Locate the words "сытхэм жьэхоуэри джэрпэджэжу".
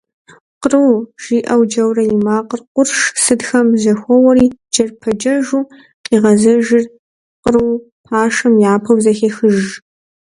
3.23-5.63